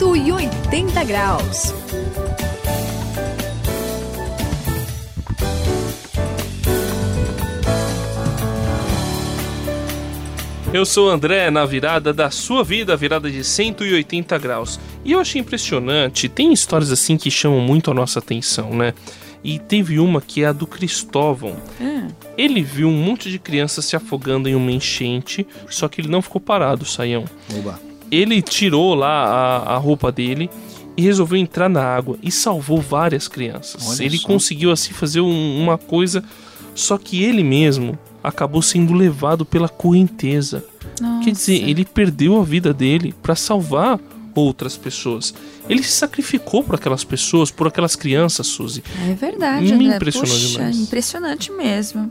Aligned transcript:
180 0.00 1.04
graus. 1.04 1.74
Eu 10.72 10.86
sou 10.86 11.08
o 11.08 11.10
André, 11.10 11.50
na 11.50 11.66
virada 11.66 12.14
da 12.14 12.30
sua 12.30 12.64
vida, 12.64 12.96
virada 12.96 13.30
de 13.30 13.44
180 13.44 14.38
graus. 14.38 14.80
E 15.04 15.12
eu 15.12 15.20
achei 15.20 15.38
impressionante, 15.38 16.30
tem 16.30 16.50
histórias 16.50 16.90
assim 16.90 17.18
que 17.18 17.30
chamam 17.30 17.60
muito 17.60 17.90
a 17.90 17.94
nossa 17.94 18.20
atenção, 18.20 18.70
né? 18.70 18.94
E 19.44 19.58
teve 19.58 19.98
uma 19.98 20.22
que 20.22 20.42
é 20.42 20.46
a 20.46 20.52
do 20.52 20.66
Cristóvão. 20.66 21.58
Hum. 21.78 22.08
Ele 22.38 22.62
viu 22.62 22.88
um 22.88 23.04
monte 23.04 23.30
de 23.30 23.38
crianças 23.38 23.84
se 23.84 23.96
afogando 23.96 24.48
em 24.48 24.54
uma 24.54 24.72
enchente, 24.72 25.46
só 25.68 25.88
que 25.88 26.00
ele 26.00 26.08
não 26.08 26.22
ficou 26.22 26.40
parado, 26.40 26.86
Saião. 26.86 27.26
Oba. 27.54 27.89
Ele 28.10 28.42
tirou 28.42 28.94
lá 28.94 29.24
a, 29.24 29.74
a 29.74 29.76
roupa 29.78 30.10
dele 30.10 30.50
e 30.96 31.02
resolveu 31.02 31.38
entrar 31.38 31.68
na 31.68 31.82
água 31.82 32.18
e 32.22 32.30
salvou 32.30 32.80
várias 32.80 33.28
crianças. 33.28 33.88
Olha 33.88 34.04
ele 34.04 34.18
só. 34.18 34.26
conseguiu 34.26 34.70
assim 34.72 34.92
fazer 34.92 35.20
um- 35.20 35.62
uma 35.62 35.78
coisa, 35.78 36.22
só 36.74 36.98
que 36.98 37.22
ele 37.22 37.42
mesmo 37.44 37.98
acabou 38.22 38.60
sendo 38.60 38.92
levado 38.92 39.44
pela 39.46 39.68
correnteza. 39.68 40.64
Quer 41.24 41.30
dizer, 41.32 41.68
ele 41.68 41.84
perdeu 41.84 42.38
a 42.40 42.44
vida 42.44 42.74
dele 42.74 43.14
para 43.22 43.34
salvar 43.34 43.98
outras 44.34 44.76
pessoas. 44.76 45.32
Ele 45.68 45.82
se 45.82 45.92
sacrificou 45.92 46.62
por 46.62 46.74
aquelas 46.74 47.04
pessoas, 47.04 47.50
por 47.50 47.66
aquelas 47.68 47.96
crianças, 47.96 48.46
Suzy. 48.48 48.82
É 49.08 49.14
verdade, 49.14 49.64
Me 49.64 49.72
André. 49.84 49.96
impressionou 49.96 50.28
Puxa, 50.30 50.48
demais. 50.48 50.78
impressionante 50.78 51.50
mesmo. 51.52 52.10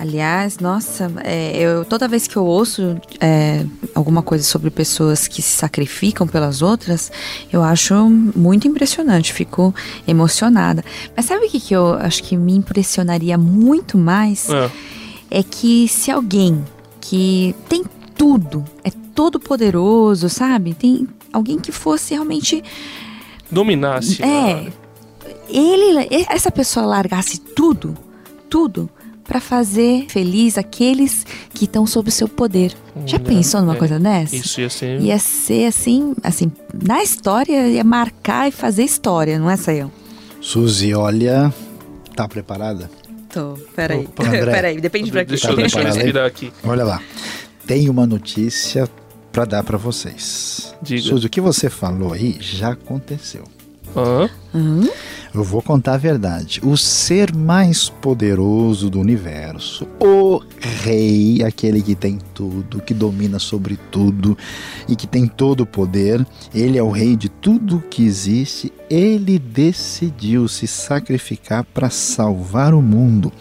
Aliás, 0.00 0.58
nossa, 0.58 1.10
é, 1.24 1.56
eu, 1.56 1.84
toda 1.84 2.06
vez 2.06 2.28
que 2.28 2.36
eu 2.36 2.44
ouço 2.44 3.00
é, 3.20 3.66
alguma 3.92 4.22
coisa 4.22 4.44
sobre 4.44 4.70
pessoas 4.70 5.26
que 5.26 5.42
se 5.42 5.56
sacrificam 5.56 6.24
pelas 6.24 6.62
outras, 6.62 7.10
eu 7.52 7.64
acho 7.64 8.08
muito 8.08 8.68
impressionante, 8.68 9.32
fico 9.32 9.74
emocionada. 10.06 10.84
Mas 11.16 11.24
sabe 11.24 11.46
o 11.46 11.50
que, 11.50 11.58
que 11.58 11.74
eu 11.74 11.94
acho 11.94 12.22
que 12.22 12.36
me 12.36 12.54
impressionaria 12.54 13.36
muito 13.36 13.98
mais? 13.98 14.48
É, 14.48 14.70
é 15.40 15.42
que 15.42 15.88
se 15.88 16.12
alguém 16.12 16.64
que 17.00 17.56
tem 17.68 17.82
tudo, 18.16 18.64
é 18.84 18.90
todo 19.16 19.40
poderoso, 19.40 20.28
sabe? 20.28 20.74
Tem 20.74 21.08
alguém 21.32 21.58
que 21.58 21.72
fosse 21.72 22.14
realmente 22.14 22.62
dominasse. 23.50 24.22
é, 24.22 24.70
ele, 25.48 26.06
essa 26.28 26.52
pessoa 26.52 26.86
largasse 26.86 27.40
tudo, 27.40 27.96
tudo 28.48 28.88
pra 29.28 29.40
fazer 29.40 30.06
feliz 30.08 30.56
aqueles 30.58 31.24
que 31.54 31.66
estão 31.66 31.86
sob 31.86 32.08
o 32.08 32.12
seu 32.12 32.26
poder. 32.26 32.72
Já 33.06 33.16
Olha, 33.18 33.24
pensou 33.26 33.60
numa 33.60 33.74
é, 33.74 33.78
coisa 33.78 33.98
dessa? 34.00 34.34
Isso 34.34 34.60
ia 34.60 34.70
ser. 34.70 35.00
Ia 35.00 35.18
ser 35.18 35.66
assim, 35.66 36.14
assim, 36.24 36.50
na 36.82 37.02
história 37.02 37.68
ia 37.68 37.84
marcar 37.84 38.48
e 38.48 38.50
fazer 38.50 38.82
história, 38.82 39.38
não 39.38 39.48
é, 39.50 39.56
Sayão? 39.56 39.92
Suzy, 40.40 40.94
olha, 40.94 41.52
tá 42.16 42.26
preparada? 42.26 42.90
Tô, 43.32 43.58
peraí. 43.76 44.00
Opa, 44.06 44.24
André. 44.26 44.46
peraí, 44.50 44.80
depende 44.80 45.10
pra. 45.12 45.22
Deixa, 45.22 45.48
Tá 45.48 45.52
eu- 45.52 45.56
deixa 45.58 45.78
eu 45.80 45.84
respirar 45.84 46.26
aqui. 46.26 46.50
Olha 46.64 46.82
lá. 46.84 47.00
Tem 47.66 47.88
uma 47.90 48.06
notícia 48.06 48.88
pra 49.30 49.44
dar 49.44 49.62
pra 49.62 49.76
vocês. 49.76 50.74
Diga. 50.80 51.02
Suzy, 51.02 51.26
o 51.26 51.30
que 51.30 51.40
você 51.40 51.68
falou 51.68 52.14
aí 52.14 52.38
já 52.40 52.70
aconteceu. 52.70 53.44
Hã? 53.94 54.30
Hum? 54.54 54.88
Eu 55.38 55.44
vou 55.44 55.62
contar 55.62 55.94
a 55.94 55.96
verdade. 55.96 56.60
O 56.64 56.76
ser 56.76 57.32
mais 57.32 57.88
poderoso 57.88 58.90
do 58.90 58.98
universo, 58.98 59.86
o 60.00 60.42
rei, 60.82 61.44
aquele 61.44 61.80
que 61.80 61.94
tem 61.94 62.18
tudo, 62.34 62.82
que 62.82 62.92
domina 62.92 63.38
sobre 63.38 63.78
tudo 63.88 64.36
e 64.88 64.96
que 64.96 65.06
tem 65.06 65.28
todo 65.28 65.60
o 65.60 65.66
poder, 65.66 66.26
ele 66.52 66.76
é 66.76 66.82
o 66.82 66.90
rei 66.90 67.14
de 67.14 67.28
tudo 67.28 67.84
que 67.88 68.04
existe. 68.04 68.72
Ele 68.90 69.38
decidiu 69.38 70.48
se 70.48 70.66
sacrificar 70.66 71.62
para 71.62 71.88
salvar 71.88 72.74
o 72.74 72.82
mundo, 72.82 73.32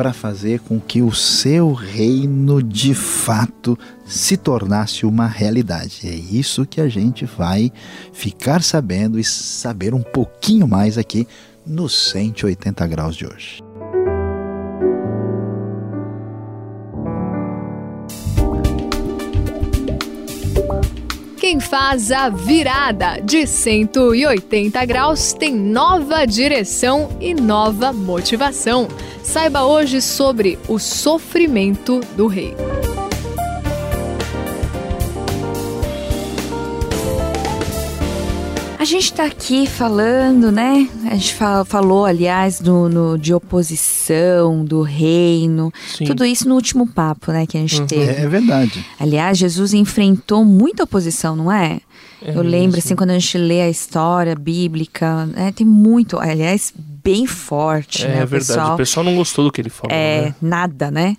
para 0.00 0.14
fazer 0.14 0.60
com 0.60 0.80
que 0.80 1.02
o 1.02 1.12
seu 1.12 1.74
reino 1.74 2.62
de 2.62 2.94
fato 2.94 3.78
se 4.06 4.34
tornasse 4.34 5.04
uma 5.04 5.26
realidade. 5.26 6.08
É 6.08 6.14
isso 6.14 6.64
que 6.64 6.80
a 6.80 6.88
gente 6.88 7.26
vai 7.26 7.70
ficar 8.10 8.62
sabendo 8.62 9.18
e 9.18 9.24
saber 9.24 9.92
um 9.92 10.00
pouquinho 10.00 10.66
mais 10.66 10.96
aqui 10.96 11.28
no 11.66 11.86
180 11.86 12.86
graus 12.86 13.14
de 13.14 13.26
hoje. 13.26 13.69
Quem 21.50 21.58
faz 21.58 22.12
a 22.12 22.28
virada 22.28 23.20
de 23.20 23.44
180 23.44 24.84
graus 24.84 25.32
tem 25.32 25.52
nova 25.52 26.24
direção 26.24 27.08
e 27.20 27.34
nova 27.34 27.92
motivação. 27.92 28.86
Saiba 29.20 29.64
hoje 29.64 30.00
sobre 30.00 30.60
o 30.68 30.78
sofrimento 30.78 31.98
do 32.16 32.28
rei. 32.28 32.54
A 38.80 38.84
gente 38.86 39.12
tá 39.12 39.26
aqui 39.26 39.66
falando, 39.66 40.50
né? 40.50 40.88
A 41.10 41.14
gente 41.14 41.34
fa- 41.34 41.66
falou, 41.66 42.06
aliás, 42.06 42.60
do, 42.62 42.88
no- 42.88 43.18
de 43.18 43.34
oposição, 43.34 44.64
do 44.64 44.80
reino, 44.80 45.70
Sim. 45.98 46.06
tudo 46.06 46.24
isso 46.24 46.48
no 46.48 46.54
último 46.54 46.86
papo, 46.86 47.30
né, 47.30 47.46
que 47.46 47.58
a 47.58 47.60
gente 47.60 47.78
Uhum. 47.78 47.86
teve. 47.86 48.10
É, 48.10 48.22
é 48.22 48.26
verdade. 48.26 48.82
Aliás, 48.98 49.36
Jesus 49.36 49.74
enfrentou 49.74 50.46
muita 50.46 50.84
oposição, 50.84 51.36
não 51.36 51.52
é? 51.52 51.80
É 52.22 52.30
Eu 52.30 52.42
lembro, 52.42 52.76
mesmo. 52.76 52.78
assim, 52.78 52.96
quando 52.96 53.10
a 53.10 53.18
gente 53.18 53.36
lê 53.36 53.60
a 53.60 53.68
história 53.68 54.34
bíblica, 54.34 55.26
né, 55.26 55.52
tem 55.54 55.66
muito, 55.66 56.18
aliás, 56.18 56.72
bem 56.74 57.26
forte, 57.26 58.06
É, 58.06 58.08
né? 58.08 58.24
O 58.24 58.26
verdade. 58.26 58.30
pessoal, 58.46 58.74
O 58.74 58.76
pessoal 58.78 59.04
não 59.04 59.14
gostou 59.16 59.44
do 59.44 59.52
que 59.52 59.60
ele 59.60 59.68
falou. 59.70 59.94
é, 59.94 60.22
né? 60.28 60.34
nada, 60.40 60.90
né? 60.90 61.16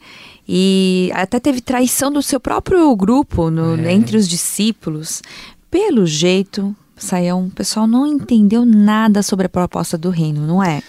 E 0.49 1.11
até 1.13 1.39
teve 1.39 1.61
traição 1.61 2.11
do 2.11 2.23
seu 2.23 2.39
próprio 2.39 2.95
grupo, 2.95 3.51
no- 3.51 3.75
É. 3.79 3.93
entre 3.93 4.17
os 4.17 4.27
discípulos. 4.27 5.21
Pelo 5.69 6.05
jeito, 6.07 6.75
Saião, 7.03 7.45
o 7.45 7.51
pessoal 7.51 7.87
não 7.87 8.05
entendeu 8.05 8.65
nada 8.65 9.23
sobre 9.23 9.45
a 9.45 9.49
proposta 9.49 9.97
do 9.97 10.09
reino, 10.09 10.45
não 10.45 10.63
é? 10.63 10.81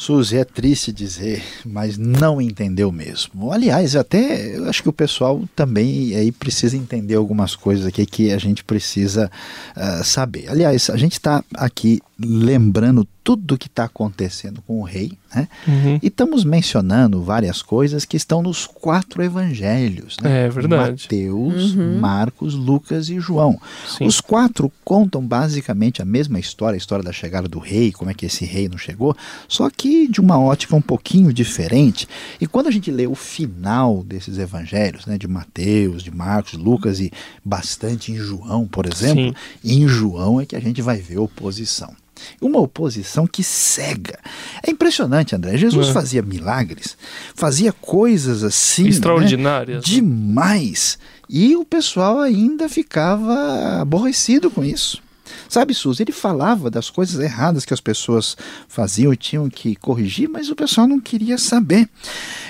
Suzy, 0.00 0.38
é 0.38 0.44
triste 0.46 0.90
dizer, 0.90 1.44
mas 1.62 1.98
não 1.98 2.40
entendeu 2.40 2.90
mesmo. 2.90 3.52
Aliás, 3.52 3.94
até 3.94 4.56
eu 4.56 4.64
acho 4.64 4.82
que 4.82 4.88
o 4.88 4.94
pessoal 4.94 5.44
também 5.54 6.16
aí 6.16 6.32
precisa 6.32 6.74
entender 6.74 7.16
algumas 7.16 7.54
coisas 7.54 7.84
aqui 7.84 8.06
que 8.06 8.32
a 8.32 8.38
gente 8.38 8.64
precisa 8.64 9.30
ah, 9.76 10.02
saber. 10.02 10.48
Aliás, 10.48 10.88
a 10.88 10.96
gente 10.96 11.12
está 11.12 11.44
aqui 11.52 12.00
lembrando 12.22 13.06
tudo 13.22 13.54
o 13.54 13.58
que 13.58 13.66
está 13.66 13.84
acontecendo 13.84 14.62
com 14.62 14.80
o 14.80 14.82
rei, 14.82 15.12
né? 15.34 15.46
Uhum. 15.66 15.98
E 16.02 16.06
estamos 16.08 16.44
mencionando 16.44 17.22
várias 17.22 17.62
coisas 17.62 18.04
que 18.04 18.16
estão 18.16 18.42
nos 18.42 18.66
quatro 18.66 19.22
evangelhos. 19.22 20.16
Né? 20.20 20.46
É 20.46 20.48
verdade. 20.48 21.02
Mateus, 21.02 21.74
Marcos, 21.74 22.54
Lucas 22.54 23.08
e 23.08 23.20
João. 23.20 23.60
Sim. 23.86 24.06
Os 24.06 24.20
quatro 24.20 24.72
contam 24.84 25.24
basicamente 25.24 26.02
a 26.02 26.04
mesma 26.04 26.38
história, 26.38 26.76
a 26.76 26.78
história 26.78 27.04
da 27.04 27.12
chegada 27.12 27.46
do 27.46 27.58
rei, 27.58 27.92
como 27.92 28.10
é 28.10 28.14
que 28.14 28.26
esse 28.26 28.44
reino 28.44 28.78
chegou, 28.78 29.16
só 29.46 29.68
que 29.70 30.08
de 30.08 30.20
uma 30.20 30.38
ótica 30.38 30.74
um 30.74 30.82
pouquinho 30.82 31.32
diferente. 31.32 32.08
E 32.40 32.46
quando 32.46 32.66
a 32.66 32.70
gente 32.70 32.90
lê 32.90 33.06
o 33.06 33.14
final 33.14 34.02
desses 34.02 34.38
evangelhos, 34.38 35.06
né, 35.06 35.16
de 35.16 35.28
Mateus, 35.28 36.02
de 36.02 36.10
Marcos, 36.10 36.54
Lucas 36.54 37.00
e 37.00 37.12
bastante 37.44 38.12
em 38.12 38.16
João, 38.16 38.66
por 38.66 38.86
exemplo, 38.86 39.34
em 39.64 39.86
João 39.86 40.40
é 40.40 40.46
que 40.46 40.56
a 40.56 40.60
gente 40.60 40.82
vai 40.82 40.98
ver 40.98 41.18
oposição. 41.18 41.94
Uma 42.40 42.58
oposição 42.60 43.26
que 43.26 43.42
cega. 43.42 44.18
É 44.66 44.70
impressionante, 44.70 45.34
André. 45.34 45.56
Jesus 45.56 45.88
É. 45.88 45.92
fazia 45.92 46.22
milagres, 46.22 46.96
fazia 47.34 47.72
coisas 47.72 48.42
assim. 48.44 48.84
né, 48.84 48.88
Extraordinárias. 48.90 49.76
né? 49.78 49.82
demais. 49.84 50.98
E 51.28 51.54
o 51.56 51.64
pessoal 51.64 52.20
ainda 52.20 52.68
ficava 52.68 53.80
aborrecido 53.80 54.50
com 54.50 54.64
isso. 54.64 55.02
Sabe, 55.48 55.74
Suzy, 55.74 56.02
ele 56.02 56.12
falava 56.12 56.70
das 56.70 56.90
coisas 56.90 57.20
erradas 57.20 57.64
que 57.64 57.74
as 57.74 57.80
pessoas 57.80 58.36
faziam 58.68 59.12
e 59.12 59.16
tinham 59.16 59.48
que 59.48 59.74
corrigir, 59.76 60.28
mas 60.28 60.48
o 60.50 60.56
pessoal 60.56 60.86
não 60.88 61.00
queria 61.00 61.38
saber. 61.38 61.88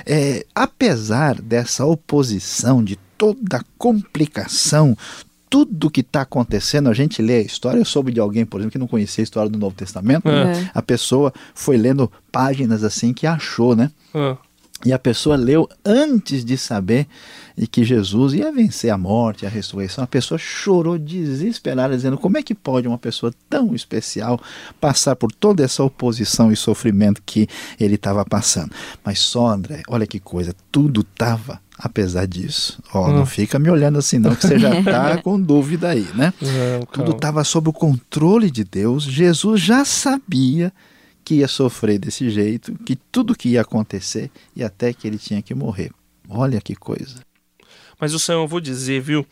É, 0.06 0.44
apesar 0.54 1.40
dessa 1.40 1.84
oposição, 1.84 2.82
de 2.82 2.96
toda 3.18 3.58
a 3.58 3.64
complicação, 3.76 4.96
tudo 5.50 5.90
que 5.90 6.00
está 6.00 6.22
acontecendo, 6.22 6.88
a 6.88 6.94
gente 6.94 7.20
lê 7.20 7.38
a 7.38 7.42
história. 7.42 7.78
Eu 7.80 7.84
soube 7.84 8.12
de 8.12 8.20
alguém, 8.20 8.46
por 8.46 8.60
exemplo, 8.60 8.72
que 8.72 8.78
não 8.78 8.86
conhecia 8.86 9.20
a 9.20 9.24
história 9.24 9.50
do 9.50 9.58
Novo 9.58 9.74
Testamento. 9.74 10.28
É. 10.28 10.70
A 10.72 10.80
pessoa 10.80 11.34
foi 11.52 11.76
lendo 11.76 12.10
páginas 12.30 12.84
assim 12.84 13.12
que 13.12 13.26
achou, 13.26 13.74
né? 13.74 13.90
Ah, 14.14 14.36
E 14.86 14.92
a 14.92 14.98
pessoa 14.98 15.36
leu 15.36 15.68
antes 15.84 16.42
de 16.42 16.56
saber 16.56 17.06
e 17.56 17.66
que 17.66 17.84
Jesus 17.84 18.32
ia 18.32 18.50
vencer 18.50 18.90
a 18.90 18.96
morte, 18.96 19.44
a 19.44 19.48
ressurreição. 19.48 20.02
A 20.02 20.06
pessoa 20.06 20.38
chorou 20.38 20.96
desesperada, 20.96 21.94
dizendo: 21.94 22.16
como 22.16 22.38
é 22.38 22.42
que 22.42 22.54
pode 22.54 22.88
uma 22.88 22.96
pessoa 22.96 23.34
tão 23.48 23.74
especial 23.74 24.40
passar 24.80 25.16
por 25.16 25.32
toda 25.32 25.62
essa 25.62 25.82
oposição 25.82 26.50
e 26.50 26.56
sofrimento 26.56 27.22
que 27.26 27.46
ele 27.78 27.96
estava 27.96 28.24
passando? 28.24 28.70
Mas 29.04 29.18
só, 29.18 29.48
André, 29.48 29.82
olha 29.88 30.06
que 30.06 30.20
coisa, 30.20 30.54
tudo 30.72 31.00
estava 31.02 31.60
apesar 31.80 32.26
disso. 32.26 32.78
Ó, 32.92 33.08
oh, 33.08 33.12
não 33.12 33.24
fica 33.24 33.58
me 33.58 33.70
olhando 33.70 33.98
assim 33.98 34.18
não, 34.18 34.34
que 34.34 34.46
você 34.46 34.58
já 34.58 34.70
tá 34.84 35.18
com 35.18 35.40
dúvida 35.40 35.88
aí, 35.88 36.06
né? 36.14 36.32
Não, 36.40 36.86
Tudo 36.86 37.12
estava 37.12 37.42
sob 37.42 37.70
o 37.70 37.72
controle 37.72 38.50
de 38.50 38.62
Deus. 38.62 39.04
Jesus 39.04 39.60
já 39.60 39.84
sabia 39.84 40.72
que 41.24 41.36
ia 41.36 41.48
sofrer 41.48 41.98
desse 41.98 42.28
jeito, 42.28 42.74
que 42.84 42.96
tudo 42.96 43.34
que 43.34 43.50
ia 43.50 43.62
acontecer 43.62 44.30
e 44.54 44.62
até 44.62 44.92
que 44.92 45.06
ele 45.06 45.18
tinha 45.18 45.40
que 45.40 45.54
morrer. 45.54 45.90
Olha 46.28 46.60
que 46.60 46.74
coisa. 46.74 47.16
Mas 47.98 48.12
o 48.12 48.18
Senhor, 48.18 48.42
eu 48.42 48.48
vou 48.48 48.60
dizer, 48.60 49.00
viu? 49.00 49.26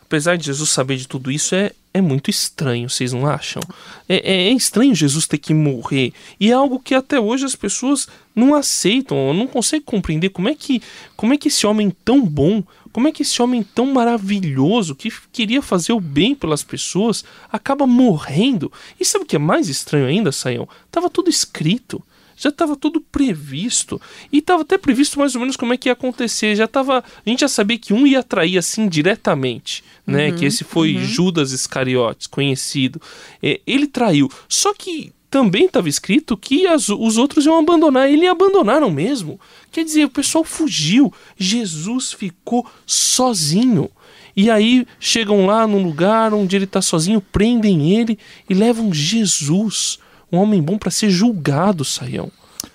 Apesar 0.00 0.36
de 0.36 0.46
Jesus 0.46 0.70
saber 0.70 0.96
de 0.96 1.08
tudo 1.08 1.30
isso, 1.30 1.54
é, 1.54 1.72
é 1.92 2.00
muito 2.00 2.30
estranho, 2.30 2.88
vocês 2.88 3.12
não 3.12 3.26
acham? 3.26 3.62
É, 4.08 4.16
é, 4.16 4.48
é, 4.48 4.52
estranho 4.52 4.94
Jesus 4.94 5.26
ter 5.26 5.38
que 5.38 5.54
morrer. 5.54 6.12
E 6.38 6.50
é 6.50 6.54
algo 6.54 6.78
que 6.78 6.94
até 6.94 7.18
hoje 7.18 7.44
as 7.44 7.56
pessoas 7.56 8.06
não 8.34 8.54
aceitam, 8.54 9.32
não 9.32 9.46
conseguem 9.46 9.84
compreender 9.84 10.30
como 10.30 10.48
é 10.48 10.54
que, 10.54 10.82
como 11.16 11.32
é 11.32 11.36
que 11.36 11.48
esse 11.48 11.66
homem 11.66 11.94
tão 12.04 12.24
bom, 12.24 12.62
como 12.92 13.08
é 13.08 13.12
que 13.12 13.22
esse 13.22 13.40
homem 13.40 13.62
tão 13.62 13.86
maravilhoso, 13.86 14.94
que 14.94 15.12
queria 15.32 15.62
fazer 15.62 15.92
o 15.92 16.00
bem 16.00 16.34
pelas 16.34 16.62
pessoas, 16.62 17.24
acaba 17.50 17.86
morrendo. 17.86 18.72
E 18.98 19.04
sabe 19.04 19.24
o 19.24 19.26
que 19.26 19.36
é 19.36 19.38
mais 19.38 19.68
estranho 19.68 20.06
ainda, 20.06 20.32
Saião? 20.32 20.68
Tava 20.90 21.10
tudo 21.10 21.28
escrito 21.30 22.02
já 22.36 22.48
estava 22.48 22.76
tudo 22.76 23.00
previsto. 23.00 24.00
E 24.32 24.38
estava 24.38 24.62
até 24.62 24.76
previsto 24.76 25.18
mais 25.18 25.34
ou 25.34 25.40
menos 25.40 25.56
como 25.56 25.72
é 25.72 25.76
que 25.76 25.88
ia 25.88 25.92
acontecer. 25.92 26.54
Já 26.56 26.66
tava, 26.66 26.98
a 26.98 27.30
gente 27.30 27.40
já 27.40 27.48
sabia 27.48 27.78
que 27.78 27.92
um 27.92 28.06
ia 28.06 28.22
trair 28.22 28.58
assim 28.58 28.88
diretamente, 28.88 29.84
né? 30.06 30.30
Uhum, 30.30 30.36
que 30.36 30.44
esse 30.44 30.64
foi 30.64 30.94
uhum. 30.94 31.04
Judas 31.04 31.52
Iscariotes, 31.52 32.26
conhecido. 32.26 33.00
É, 33.42 33.60
ele 33.66 33.86
traiu. 33.86 34.30
Só 34.48 34.74
que 34.74 35.12
também 35.34 35.64
estava 35.64 35.88
escrito 35.88 36.36
que 36.36 36.64
as, 36.64 36.88
os 36.88 37.18
outros 37.18 37.44
iam 37.44 37.58
abandonar. 37.58 38.08
Ele 38.08 38.24
abandonaram 38.24 38.88
mesmo. 38.88 39.40
Quer 39.72 39.84
dizer, 39.84 40.04
o 40.04 40.08
pessoal 40.08 40.44
fugiu. 40.44 41.12
Jesus 41.36 42.12
ficou 42.12 42.64
sozinho. 42.86 43.90
E 44.36 44.48
aí 44.48 44.86
chegam 45.00 45.44
lá 45.44 45.66
num 45.66 45.82
lugar 45.82 46.32
onde 46.32 46.54
ele 46.54 46.66
está 46.66 46.80
sozinho, 46.80 47.20
prendem 47.20 47.96
ele 47.96 48.16
e 48.48 48.54
levam 48.54 48.94
Jesus 48.94 49.98
um 50.30 50.38
homem 50.38 50.62
bom 50.62 50.78
para 50.78 50.92
ser 50.92 51.10
julgado, 51.10 51.84
Saião. 51.84 52.30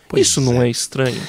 Pois 0.10 0.28
Isso 0.28 0.42
não 0.42 0.62
é. 0.62 0.68
é 0.68 0.70
estranho? 0.70 1.22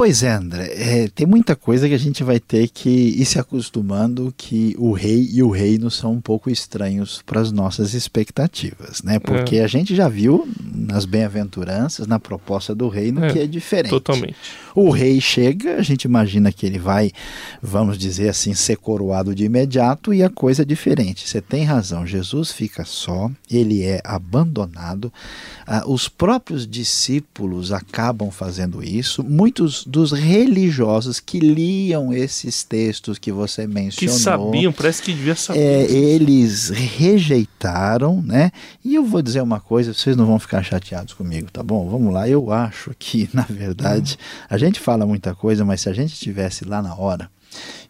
Pois 0.00 0.22
é, 0.22 0.32
André. 0.32 0.72
É, 0.76 1.08
tem 1.08 1.26
muita 1.26 1.54
coisa 1.54 1.86
que 1.86 1.92
a 1.92 1.98
gente 1.98 2.24
vai 2.24 2.40
ter 2.40 2.68
que 2.68 2.88
ir 2.88 3.24
se 3.26 3.38
acostumando 3.38 4.32
que 4.34 4.74
o 4.78 4.92
rei 4.92 5.28
e 5.30 5.42
o 5.42 5.50
reino 5.50 5.90
são 5.90 6.14
um 6.14 6.22
pouco 6.22 6.48
estranhos 6.48 7.20
para 7.26 7.38
as 7.38 7.52
nossas 7.52 7.92
expectativas, 7.92 9.02
né? 9.02 9.18
Porque 9.18 9.56
é. 9.56 9.62
a 9.62 9.66
gente 9.66 9.94
já 9.94 10.08
viu 10.08 10.48
nas 10.74 11.04
bem-aventuranças, 11.04 12.06
na 12.06 12.18
proposta 12.18 12.74
do 12.74 12.88
reino, 12.88 13.22
é, 13.22 13.30
que 13.30 13.40
é 13.40 13.46
diferente. 13.46 13.90
Totalmente. 13.90 14.36
O 14.74 14.90
rei 14.90 15.20
chega, 15.20 15.76
a 15.76 15.82
gente 15.82 16.04
imagina 16.04 16.52
que 16.52 16.64
ele 16.66 16.78
vai, 16.78 17.10
vamos 17.62 17.98
dizer 17.98 18.28
assim, 18.28 18.54
ser 18.54 18.76
coroado 18.76 19.34
de 19.34 19.44
imediato 19.44 20.14
e 20.14 20.22
a 20.22 20.30
coisa 20.30 20.62
é 20.62 20.64
diferente. 20.64 21.28
Você 21.28 21.40
tem 21.40 21.64
razão, 21.64 22.06
Jesus 22.06 22.52
fica 22.52 22.84
só, 22.84 23.30
ele 23.50 23.82
é 23.82 24.00
abandonado. 24.04 25.12
Ah, 25.66 25.84
os 25.86 26.08
próprios 26.08 26.66
discípulos 26.66 27.72
acabam 27.72 28.30
fazendo 28.30 28.82
isso. 28.82 29.22
Muitos 29.22 29.84
dos 29.84 30.12
religiosos 30.12 31.20
que 31.20 31.38
liam 31.38 32.12
esses 32.12 32.62
textos 32.62 33.18
que 33.18 33.32
você 33.32 33.66
mencionou. 33.66 34.16
Que 34.16 34.22
sabiam, 34.22 34.72
parece 34.72 35.02
que 35.02 35.12
devia 35.12 35.34
saber. 35.34 35.60
É, 35.60 35.90
eles 35.90 36.70
rejeitaram, 36.70 38.22
né? 38.22 38.50
E 38.84 38.94
eu 38.94 39.04
vou 39.04 39.22
dizer 39.22 39.42
uma 39.42 39.60
coisa, 39.60 39.92
vocês 39.92 40.16
não 40.16 40.26
vão 40.26 40.38
ficar 40.38 40.62
chateados 40.62 41.14
comigo, 41.14 41.50
tá 41.50 41.62
bom? 41.62 41.88
Vamos 41.88 42.12
lá, 42.12 42.28
eu 42.28 42.52
acho 42.52 42.92
que, 42.98 43.28
na 43.34 43.46
verdade, 43.48 44.18
a 44.48 44.56
gente 44.60 44.78
fala 44.78 45.06
muita 45.06 45.34
coisa, 45.34 45.64
mas 45.64 45.80
se 45.80 45.88
a 45.88 45.92
gente 45.92 46.12
estivesse 46.12 46.64
lá 46.64 46.82
na 46.82 46.94
hora 46.94 47.30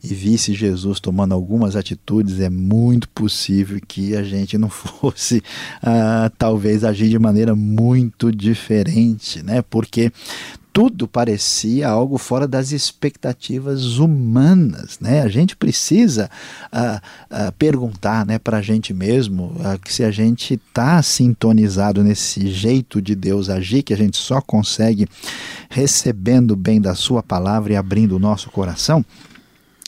e 0.02 0.14
visse 0.14 0.55
Jesus 0.55 1.00
tomando 1.00 1.34
algumas 1.34 1.76
atitudes, 1.76 2.40
é 2.40 2.49
muito 2.49 3.08
possível 3.11 3.78
que 3.87 4.17
a 4.17 4.22
gente 4.22 4.56
não 4.56 4.69
fosse, 4.70 5.38
uh, 5.82 6.31
talvez, 6.38 6.84
agir 6.84 7.08
de 7.08 7.19
maneira 7.19 7.55
muito 7.55 8.32
diferente, 8.32 9.43
né? 9.43 9.62
Porque 9.62 10.11
tudo 10.72 11.08
parecia 11.08 11.88
algo 11.88 12.19
fora 12.19 12.46
das 12.46 12.72
expectativas 12.72 13.99
humanas. 13.99 14.99
Né? 15.00 15.22
A 15.22 15.28
gente 15.28 15.56
precisa 15.56 16.31
uh, 16.72 16.96
uh, 17.49 17.52
perguntar 17.52 18.25
né, 18.25 18.38
para 18.38 18.58
a 18.58 18.62
gente 18.62 18.94
mesmo 18.94 19.55
uh, 19.56 19.78
que 19.78 19.93
se 19.93 20.05
a 20.05 20.11
gente 20.11 20.55
está 20.55 21.02
sintonizado 21.02 22.02
nesse 22.02 22.50
jeito 22.50 23.02
de 23.02 23.14
Deus 23.14 23.49
agir, 23.49 23.82
que 23.82 23.94
a 23.94 23.96
gente 23.96 24.17
só 24.17 24.40
consegue 24.40 25.08
recebendo 25.69 26.55
bem 26.56 26.81
da 26.81 26.94
Sua 26.94 27.22
palavra 27.22 27.72
e 27.72 27.76
abrindo 27.76 28.17
o 28.17 28.20
nosso 28.20 28.50
coração. 28.50 29.05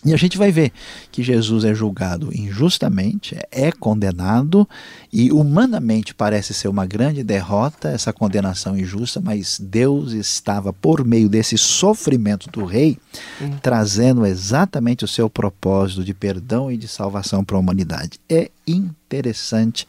E 0.05 0.13
a 0.13 0.17
gente 0.17 0.37
vai 0.37 0.51
ver 0.51 0.73
que 1.13 1.23
Jesus 1.23 1.65
é 1.65 1.73
julgado 1.73 2.31
injustamente, 2.37 3.37
é 3.53 3.71
condenado 3.71 4.69
e 5.13 5.31
humanamente 5.31 6.13
parece 6.13 6.53
ser 6.53 6.67
uma 6.67 6.85
grande 6.85 7.23
derrota 7.23 7.89
essa 7.89 8.13
condenação 8.13 8.77
injusta, 8.77 9.21
mas 9.21 9.61
Deus 9.61 10.13
estava 10.13 10.73
por 10.73 11.05
meio 11.05 11.29
desse 11.29 11.57
sofrimento 11.57 12.51
do 12.51 12.65
rei 12.65 12.99
hum. 13.41 13.51
trazendo 13.63 14.27
exatamente 14.27 15.05
o 15.05 15.09
seu 15.09 15.31
propósito 15.31 16.03
de 16.03 16.13
perdão 16.13 16.71
e 16.71 16.77
de 16.77 16.89
salvação 16.89 17.45
para 17.45 17.57
a 17.57 17.61
humanidade. 17.61 18.19
É 18.29 18.51
interessante 18.67 19.87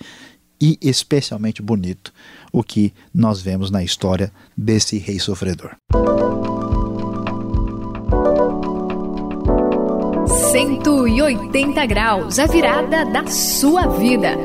e 0.61 0.77
especialmente 0.79 1.61
bonito 1.61 2.13
o 2.51 2.63
que 2.63 2.93
nós 3.11 3.41
vemos 3.41 3.71
na 3.71 3.83
história 3.83 4.31
desse 4.55 4.99
rei 4.99 5.19
sofredor. 5.19 5.75
180 10.53 11.83
graus, 11.87 12.37
a 12.37 12.45
virada 12.45 13.03
da 13.05 13.25
sua 13.25 13.87
vida. 13.87 14.37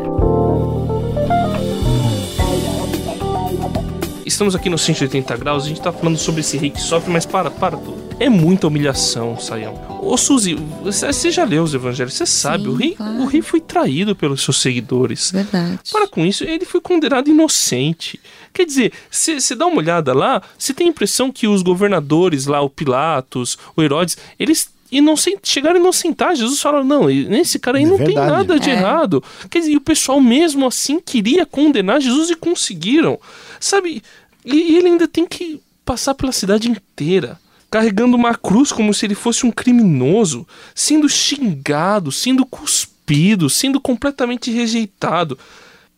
Estamos 4.25 4.55
aqui 4.55 4.71
no 4.71 4.79
180 4.79 5.37
graus, 5.37 5.65
a 5.65 5.69
gente 5.69 5.83
tá 5.83 5.93
falando 5.93 6.17
sobre 6.17 6.41
esse 6.41 6.57
rei 6.57 6.71
que 6.71 6.81
sofre, 6.81 7.13
mas 7.13 7.27
para, 7.27 7.51
para 7.51 7.77
tudo. 7.77 7.99
É 8.19 8.27
muita 8.31 8.69
humilhação, 8.69 9.39
Saião. 9.39 10.01
Ô 10.03 10.17
Suzy, 10.17 10.55
você 10.83 11.31
já 11.31 11.45
leu 11.45 11.63
os 11.63 11.75
evangelhos, 11.75 12.15
você 12.15 12.25
sabe, 12.25 12.65
Sim, 12.65 12.71
o, 12.71 12.75
rei, 12.75 12.95
claro. 12.95 13.21
o 13.21 13.27
rei 13.27 13.43
foi 13.43 13.61
traído 13.61 14.17
pelos 14.17 14.43
seus 14.43 14.63
seguidores. 14.63 15.31
Verdade. 15.31 15.79
Para 15.93 16.09
com 16.09 16.25
isso, 16.25 16.43
ele 16.43 16.65
foi 16.65 16.81
condenado 16.81 17.29
inocente. 17.29 18.19
Quer 18.55 18.65
dizer, 18.65 18.95
você 19.11 19.55
dá 19.55 19.67
uma 19.67 19.77
olhada 19.77 20.15
lá, 20.15 20.41
você 20.59 20.73
tem 20.73 20.87
a 20.87 20.91
impressão 20.91 21.31
que 21.31 21.47
os 21.47 21.61
governadores 21.61 22.47
lá, 22.47 22.63
o 22.63 22.71
Pilatos, 22.71 23.59
o 23.77 23.83
Herodes, 23.83 24.17
eles 24.39 24.71
e 24.91 25.01
não 25.01 25.15
chegaram 25.43 25.77
a 25.77 25.81
inocentar. 25.81 26.35
Jesus 26.35 26.61
falou: 26.61 26.85
não, 26.85 27.11
esse 27.11 27.59
cara 27.59 27.79
aí 27.79 27.85
é 27.85 27.87
não 27.87 27.97
verdade. 27.97 28.17
tem 28.17 28.27
nada 28.27 28.59
de 28.59 28.71
é. 28.71 28.73
errado. 28.73 29.23
Quer 29.51 29.61
dizer, 29.61 29.73
e 29.73 29.77
o 29.77 29.81
pessoal 29.81 30.21
mesmo 30.21 30.67
assim 30.67 31.01
queria 31.01 31.45
condenar 31.45 32.01
Jesus 32.01 32.31
e 32.31 32.35
conseguiram. 32.35 33.19
Sabe? 33.61 34.03
E, 34.45 34.55
e 34.55 34.77
ele 34.77 34.89
ainda 34.89 35.07
tem 35.07 35.27
que 35.27 35.61
passar 35.85 36.15
pela 36.15 36.33
cidade 36.33 36.71
inteira 36.71 37.39
carregando 37.71 38.17
uma 38.17 38.35
cruz 38.35 38.73
como 38.73 38.95
se 38.95 39.07
ele 39.07 39.15
fosse 39.15 39.45
um 39.45 39.51
criminoso, 39.51 40.47
sendo 40.75 41.09
xingado, 41.09 42.11
sendo 42.11 42.47
cuspido, 42.47 43.51
sendo 43.51 43.81
completamente 43.81 44.51
rejeitado. 44.51 45.39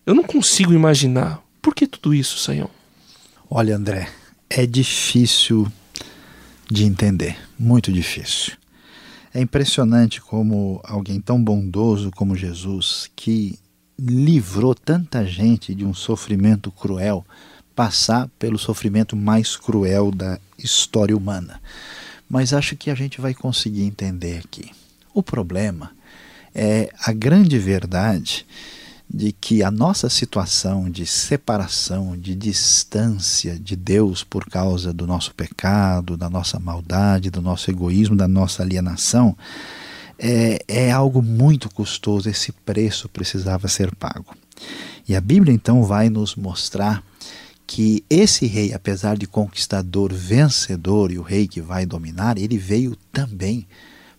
Eu 0.05 0.15
não 0.15 0.25
consigo 0.25 0.73
imaginar. 0.73 1.41
Por 1.63 1.75
que 1.75 1.87
tudo 1.87 2.15
isso, 2.15 2.39
Saião? 2.39 2.71
Olha, 3.49 3.77
André, 3.77 4.09
é 4.49 4.67
difícil 4.67 5.71
de 6.71 6.85
entender, 6.85 7.37
muito 7.59 7.93
difícil. 7.93 8.53
É 9.33 9.41
impressionante 9.41 10.21
como 10.21 10.81
alguém 10.83 11.21
tão 11.21 11.43
bondoso 11.43 12.11
como 12.11 12.35
Jesus, 12.35 13.09
que 13.15 13.59
livrou 13.99 14.75
tanta 14.75 15.25
gente 15.25 15.75
de 15.75 15.85
um 15.85 15.95
sofrimento 15.95 16.71
cruel, 16.73 17.25
passar 17.75 18.29
pelo 18.39 18.59
sofrimento 18.59 19.15
mais 19.15 19.57
cruel 19.57 20.11
da 20.11 20.39
história 20.59 21.17
humana. 21.17 21.61
Mas 22.29 22.53
acho 22.53 22.77
que 22.77 22.91
a 22.91 22.95
gente 22.95 23.21
vai 23.21 23.33
conseguir 23.33 23.83
entender 23.83 24.43
aqui. 24.45 24.71
O 25.15 25.23
problema 25.23 25.93
é 26.55 26.93
a 27.05 27.13
grande 27.13 27.59
verdade 27.59 28.47
de 29.13 29.33
que 29.33 29.61
a 29.65 29.73
nossa 29.73 30.09
situação 30.09 30.89
de 30.89 31.05
separação, 31.05 32.17
de 32.17 32.33
distância 32.33 33.59
de 33.59 33.75
Deus 33.75 34.23
por 34.23 34.45
causa 34.45 34.93
do 34.93 35.05
nosso 35.05 35.35
pecado, 35.35 36.17
da 36.17 36.31
nossa 36.31 36.61
maldade, 36.61 37.29
do 37.29 37.43
nosso 37.43 37.69
egoísmo, 37.73 38.15
da 38.15 38.29
nossa 38.29 38.63
alienação, 38.63 39.37
é, 40.17 40.61
é 40.69 40.93
algo 40.93 41.21
muito 41.21 41.69
custoso. 41.69 42.31
Esse 42.31 42.53
preço 42.53 43.09
precisava 43.09 43.67
ser 43.67 43.93
pago. 43.97 44.33
E 45.09 45.17
a 45.17 45.21
Bíblia 45.21 45.53
então 45.53 45.83
vai 45.83 46.09
nos 46.09 46.37
mostrar 46.37 47.03
que 47.67 48.05
esse 48.09 48.47
rei, 48.47 48.73
apesar 48.73 49.17
de 49.17 49.27
conquistador, 49.27 50.13
vencedor 50.13 51.11
e 51.11 51.19
o 51.19 51.23
rei 51.23 51.49
que 51.49 51.61
vai 51.61 51.85
dominar, 51.85 52.39
ele 52.39 52.59
veio 52.59 52.97
também 53.13 53.67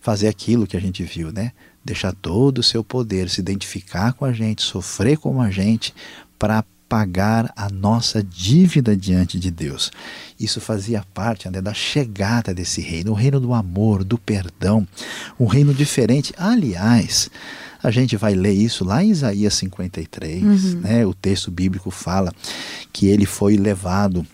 fazer 0.00 0.28
aquilo 0.28 0.66
que 0.66 0.76
a 0.76 0.80
gente 0.80 1.02
viu, 1.02 1.32
né? 1.32 1.52
Deixar 1.84 2.12
todo 2.12 2.58
o 2.58 2.62
seu 2.62 2.84
poder, 2.84 3.28
se 3.28 3.40
identificar 3.40 4.12
com 4.12 4.24
a 4.24 4.32
gente, 4.32 4.62
sofrer 4.62 5.18
como 5.18 5.40
a 5.40 5.50
gente, 5.50 5.94
para 6.38 6.64
pagar 6.88 7.50
a 7.56 7.70
nossa 7.70 8.22
dívida 8.22 8.94
diante 8.94 9.38
de 9.40 9.50
Deus. 9.50 9.90
Isso 10.38 10.60
fazia 10.60 11.02
parte 11.14 11.48
né, 11.48 11.62
da 11.62 11.72
chegada 11.72 12.52
desse 12.52 12.82
reino, 12.82 13.12
o 13.12 13.14
reino 13.14 13.40
do 13.40 13.54
amor, 13.54 14.04
do 14.04 14.18
perdão, 14.18 14.86
um 15.40 15.46
reino 15.46 15.72
diferente. 15.72 16.34
Aliás, 16.36 17.30
a 17.82 17.90
gente 17.90 18.14
vai 18.14 18.34
ler 18.34 18.52
isso 18.52 18.84
lá 18.84 19.02
em 19.02 19.10
Isaías 19.10 19.54
53, 19.54 20.42
uhum. 20.42 20.80
né? 20.80 21.06
O 21.06 21.14
texto 21.14 21.50
bíblico 21.50 21.90
fala 21.90 22.30
que 22.92 23.06
ele 23.06 23.24
foi 23.24 23.56
levado 23.56 24.26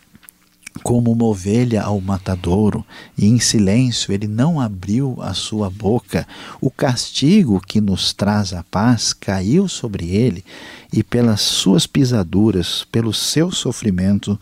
como 0.82 1.12
uma 1.12 1.24
ovelha 1.24 1.82
ao 1.82 2.00
matadouro, 2.00 2.84
e 3.16 3.26
em 3.26 3.38
silêncio 3.38 4.12
ele 4.12 4.26
não 4.26 4.60
abriu 4.60 5.16
a 5.20 5.34
sua 5.34 5.68
boca. 5.68 6.26
O 6.60 6.70
castigo 6.70 7.60
que 7.60 7.80
nos 7.80 8.12
traz 8.12 8.52
a 8.52 8.62
paz 8.64 9.12
caiu 9.12 9.68
sobre 9.68 10.08
ele, 10.08 10.44
e 10.92 11.02
pelas 11.02 11.40
suas 11.40 11.86
pisaduras, 11.86 12.84
pelo 12.90 13.12
seu 13.12 13.50
sofrimento, 13.50 14.38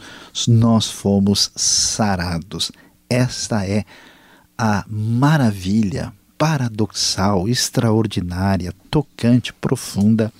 nós 0.47 0.91
fomos 0.91 1.51
sarados. 1.55 2.71
Esta 3.09 3.67
é 3.67 3.85
a 4.59 4.85
maravilha 4.89 6.13
paradoxal, 6.39 7.49
extraordinária, 7.49 8.73
tocante, 8.91 9.53
profunda 9.53 10.33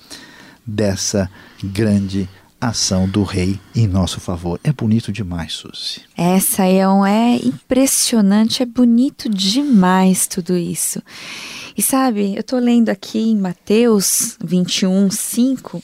dessa 0.65 1.29
grande 1.63 2.29
ação 2.59 3.07
do 3.07 3.23
rei 3.23 3.59
em 3.75 3.87
nosso 3.87 4.19
favor. 4.19 4.59
É 4.63 4.71
bonito 4.71 5.11
demais, 5.11 5.53
Suzy. 5.53 6.01
Essa 6.15 6.65
é, 6.65 6.87
um, 6.87 7.05
é 7.05 7.35
impressionante, 7.35 8.63
é 8.63 8.65
bonito 8.65 9.29
demais 9.29 10.27
tudo 10.27 10.57
isso. 10.57 11.01
E 11.77 11.81
sabe, 11.81 12.33
eu 12.35 12.41
estou 12.41 12.59
lendo 12.59 12.89
aqui 12.89 13.19
em 13.19 13.37
Mateus 13.37 14.37
21, 14.43 15.11
5. 15.11 15.83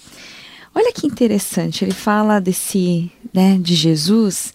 Olha 0.76 0.92
que 0.92 1.06
interessante, 1.06 1.86
ele 1.86 1.94
fala 1.94 2.42
desse, 2.42 3.12
né, 3.32 3.60
de 3.62 3.76
Jesus 3.76 4.52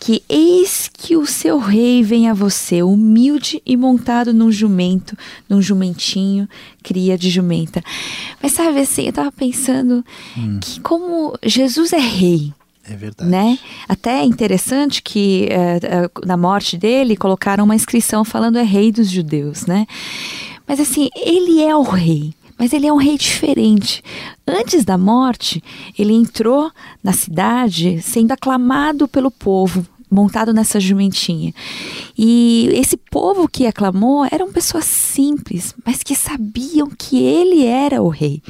que 0.00 0.22
eis 0.28 0.88
que 0.92 1.16
o 1.16 1.26
seu 1.26 1.58
rei 1.58 2.02
vem 2.02 2.28
a 2.28 2.34
você, 2.34 2.82
humilde 2.82 3.62
e 3.66 3.76
montado 3.76 4.32
num 4.32 4.50
jumento, 4.50 5.16
num 5.48 5.60
jumentinho, 5.60 6.48
cria 6.82 7.18
de 7.18 7.30
jumenta. 7.30 7.82
Mas 8.42 8.52
sabe 8.52 8.80
assim, 8.80 9.02
eu 9.02 9.10
estava 9.10 9.32
pensando 9.32 10.04
hum. 10.36 10.58
que 10.60 10.80
como 10.80 11.34
Jesus 11.42 11.92
é 11.92 11.98
rei, 11.98 12.52
é 12.90 12.96
verdade. 12.96 13.30
Né? 13.30 13.58
Até 13.86 14.20
é 14.20 14.24
interessante 14.24 15.02
que 15.02 15.48
uh, 15.50 16.22
uh, 16.22 16.26
na 16.26 16.36
morte 16.36 16.78
dele 16.78 17.16
colocaram 17.16 17.64
uma 17.64 17.74
inscrição 17.74 18.24
falando 18.24 18.56
é 18.56 18.62
rei 18.62 18.90
dos 18.90 19.10
judeus, 19.10 19.66
né? 19.66 19.86
Mas 20.66 20.80
assim, 20.80 21.08
ele 21.14 21.62
é 21.62 21.74
o 21.74 21.82
rei 21.82 22.34
mas 22.58 22.72
ele 22.72 22.86
é 22.86 22.92
um 22.92 22.96
rei 22.96 23.16
diferente. 23.16 24.02
Antes 24.46 24.84
da 24.84 24.98
morte, 24.98 25.62
ele 25.98 26.12
entrou 26.12 26.70
na 27.02 27.12
cidade 27.12 28.02
sendo 28.02 28.32
aclamado 28.32 29.06
pelo 29.06 29.30
povo, 29.30 29.86
montado 30.10 30.52
nessa 30.52 30.80
jumentinha. 30.80 31.54
E 32.16 32.68
esse 32.72 32.96
povo 32.96 33.48
que 33.48 33.66
aclamou 33.66 34.26
eram 34.30 34.52
pessoas 34.52 34.84
simples, 34.84 35.74
mas 35.84 36.02
que 36.02 36.14
sabiam 36.14 36.88
que 36.88 37.22
ele 37.22 37.64
era 37.64 38.02
o 38.02 38.08
rei. 38.08 38.42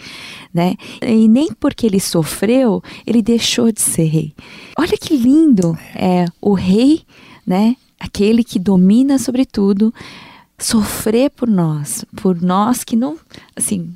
Né? 0.55 0.77
E 1.03 1.29
nem 1.29 1.53
porque 1.53 1.87
ele 1.87 2.01
sofreu, 2.01 2.83
ele 3.07 3.21
deixou 3.21 3.71
de 3.71 3.81
ser 3.81 4.05
rei. 4.05 4.35
Olha 4.79 4.97
que 4.97 5.17
lindo 5.17 5.77
é 5.95 6.25
o 6.41 6.55
rei, 6.55 7.03
né? 7.47 7.77
Aquele 8.01 8.45
que 8.45 8.59
domina 8.59 9.19
sobre 9.19 9.45
tudo, 9.45 9.93
sofrer 10.59 11.31
por 11.31 11.49
nós, 11.49 12.05
por 12.17 12.41
nós 12.41 12.83
que 12.83 12.97
não, 12.97 13.19
assim, 13.55 13.95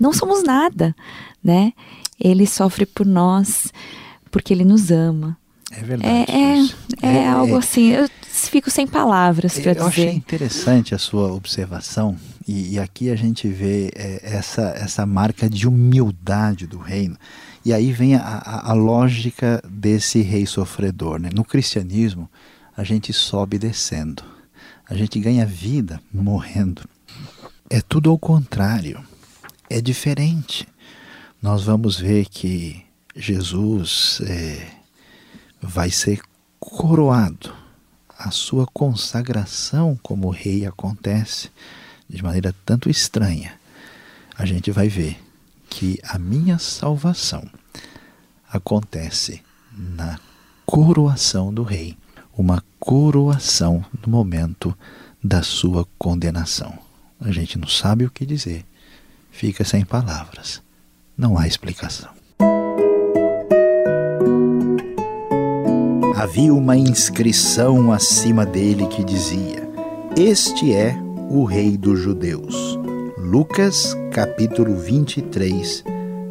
não 0.00 0.12
somos 0.12 0.42
nada, 0.42 0.94
né? 1.42 1.72
Ele 2.20 2.46
sofre 2.46 2.84
por 2.84 3.06
nós 3.06 3.72
porque 4.30 4.52
ele 4.52 4.64
nos 4.64 4.90
ama. 4.90 5.36
É 5.70 5.82
verdade. 5.82 6.30
É, 6.30 6.34
é, 6.34 6.66
é, 7.02 7.16
é 7.18 7.28
algo 7.28 7.56
é. 7.56 7.58
assim, 7.58 7.88
eu 7.88 8.08
fico 8.22 8.70
sem 8.70 8.86
palavras 8.86 9.54
para 9.54 9.72
dizer. 9.72 9.82
Eu 9.82 9.86
achei 9.86 10.10
interessante 10.10 10.94
a 10.94 10.98
sua 10.98 11.32
observação, 11.32 12.16
e, 12.46 12.74
e 12.74 12.78
aqui 12.78 13.10
a 13.10 13.16
gente 13.16 13.48
vê 13.48 13.90
é, 13.94 14.20
essa, 14.22 14.72
essa 14.76 15.04
marca 15.04 15.48
de 15.48 15.68
humildade 15.68 16.66
do 16.66 16.78
reino. 16.78 17.16
E 17.64 17.72
aí 17.72 17.92
vem 17.92 18.14
a, 18.14 18.20
a, 18.20 18.70
a 18.70 18.72
lógica 18.72 19.62
desse 19.68 20.22
rei 20.22 20.46
sofredor. 20.46 21.20
Né? 21.20 21.28
No 21.34 21.44
cristianismo, 21.44 22.28
a 22.74 22.82
gente 22.82 23.12
sobe 23.12 23.58
descendo, 23.58 24.22
a 24.88 24.94
gente 24.94 25.20
ganha 25.20 25.44
vida 25.44 26.00
morrendo. 26.12 26.82
É 27.68 27.80
tudo 27.80 28.10
ao 28.10 28.18
contrário 28.18 29.04
é 29.68 29.80
diferente. 29.80 30.66
Nós 31.42 31.64
vamos 31.64 31.98
ver 31.98 32.26
que 32.26 32.84
Jesus 33.14 34.20
é, 34.24 34.66
vai 35.60 35.90
ser 35.90 36.20
coroado. 36.58 37.54
A 38.18 38.30
sua 38.30 38.66
consagração 38.66 39.98
como 40.02 40.30
rei 40.30 40.66
acontece 40.66 41.50
de 42.08 42.22
maneira 42.22 42.54
tanto 42.64 42.90
estranha. 42.90 43.52
A 44.36 44.44
gente 44.44 44.70
vai 44.70 44.88
ver 44.88 45.22
que 45.70 46.00
a 46.02 46.18
minha 46.18 46.58
salvação 46.58 47.48
acontece 48.50 49.42
na 49.70 50.18
coroação 50.66 51.52
do 51.52 51.62
rei, 51.62 51.96
uma 52.38 52.62
coroação 52.78 53.84
no 54.06 54.12
momento 54.12 54.72
da 55.22 55.42
sua 55.42 55.84
condenação. 55.98 56.72
A 57.20 57.32
gente 57.32 57.58
não 57.58 57.66
sabe 57.66 58.04
o 58.04 58.10
que 58.10 58.24
dizer, 58.24 58.64
fica 59.32 59.64
sem 59.64 59.84
palavras. 59.84 60.62
Não 61.16 61.36
há 61.36 61.48
explicação. 61.48 62.10
Havia 66.14 66.54
uma 66.54 66.76
inscrição 66.76 67.92
acima 67.92 68.46
dele 68.46 68.86
que 68.86 69.02
dizia: 69.02 69.68
Este 70.16 70.72
é 70.72 70.96
o 71.28 71.44
Rei 71.44 71.76
dos 71.76 71.98
Judeus. 71.98 72.78
Lucas, 73.18 73.96
capítulo 74.12 74.76
23, 74.76 75.82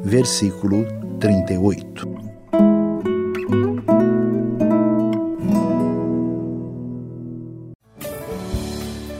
versículo 0.03 0.85
38. 1.19 2.16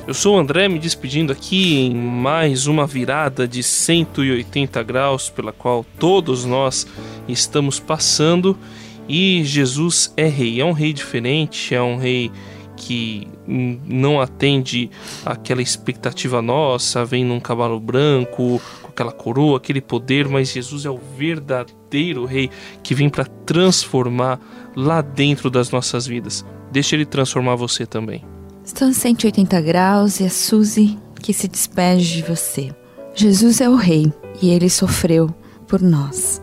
Eu 0.07 0.13
sou 0.13 0.37
o 0.37 0.39
André, 0.39 0.69
me 0.69 0.79
despedindo 0.79 1.33
aqui 1.33 1.79
em 1.79 1.93
mais 1.93 2.65
uma 2.65 2.87
virada 2.87 3.45
de 3.45 3.61
180 3.61 4.81
graus 4.81 5.29
pela 5.29 5.51
qual 5.51 5.85
todos 5.99 6.45
nós 6.45 6.87
estamos 7.27 7.77
passando. 7.77 8.57
E 9.05 9.43
Jesus 9.43 10.13
é 10.15 10.25
rei, 10.25 10.61
é 10.61 10.65
um 10.65 10.71
rei 10.71 10.93
diferente, 10.93 11.75
é 11.75 11.81
um 11.81 11.97
rei 11.97 12.31
que 12.77 13.27
não 13.45 14.21
atende 14.21 14.89
aquela 15.25 15.61
expectativa 15.61 16.41
nossa, 16.41 17.03
vem 17.03 17.25
num 17.25 17.41
cavalo 17.41 17.77
branco, 17.77 18.61
com 18.81 18.87
aquela 18.87 19.11
coroa, 19.11 19.57
aquele 19.57 19.81
poder, 19.81 20.25
mas 20.29 20.53
Jesus 20.53 20.85
é 20.85 20.89
o 20.89 21.01
verdadeiro 21.17 22.23
rei 22.23 22.49
que 22.81 22.95
vem 22.95 23.09
para 23.09 23.25
transformar 23.25 24.39
lá 24.73 25.01
dentro 25.01 25.49
das 25.49 25.69
nossas 25.69 26.07
vidas. 26.07 26.45
Deixa 26.71 26.95
ele 26.95 27.05
transformar 27.05 27.55
você 27.55 27.85
também. 27.85 28.36
Em 28.69 28.93
180 28.93 29.61
graus 29.61 30.19
e 30.19 30.25
é 30.25 30.29
Suzy 30.29 30.99
que 31.21 31.33
se 31.33 31.47
despede 31.47 32.13
de 32.13 32.21
você. 32.21 32.69
Jesus 33.15 33.61
é 33.61 33.67
o 33.67 33.75
Rei 33.75 34.13
e 34.41 34.49
ele 34.49 34.69
sofreu 34.69 35.33
por 35.67 35.81
nós. 35.81 36.41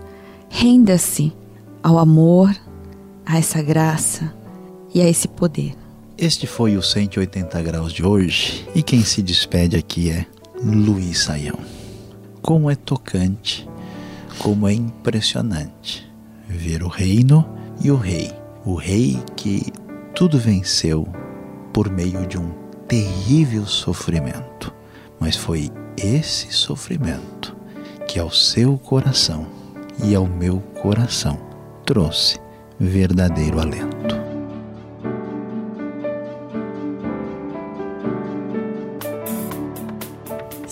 Renda-se 0.49 1.33
ao 1.83 1.99
amor, 1.99 2.51
a 3.27 3.39
essa 3.39 3.63
graça 3.63 4.35
e 4.93 5.01
a 5.01 5.09
esse 5.09 5.29
poder. 5.29 5.75
Este 6.19 6.47
foi 6.47 6.77
o 6.77 6.83
180 6.83 7.63
graus 7.63 7.93
de 7.93 8.05
hoje 8.05 8.67
e 8.75 8.83
quem 8.83 9.05
se 9.05 9.23
despede 9.23 9.77
aqui 9.77 10.11
é 10.11 10.27
Luiz 10.61 11.21
Saião. 11.21 11.59
Como 12.43 12.71
é 12.71 12.75
tocante, 12.75 13.69
como 14.39 14.67
é 14.67 14.73
impressionante 14.73 16.11
ver 16.49 16.83
o 16.83 16.89
reino 16.89 17.47
e 17.81 17.91
o 17.91 17.97
rei, 17.97 18.33
o 18.65 18.75
rei 18.75 19.23
que 19.37 19.73
tudo 20.15 20.39
venceu 20.39 21.07
por 21.75 21.91
meio 21.91 22.25
de 22.27 22.39
um 22.39 22.51
terrível 22.87 23.67
sofrimento. 23.67 24.73
Mas 25.19 25.37
foi 25.37 25.71
esse 25.97 26.53
sofrimento 26.53 27.55
que 28.07 28.19
ao 28.19 28.31
seu 28.31 28.79
coração 28.79 29.47
e 30.03 30.15
ao 30.15 30.27
meu 30.27 30.61
coração 30.81 31.39
trouxe 31.85 32.39
verdadeiro 32.79 33.61
alento. 33.61 34.24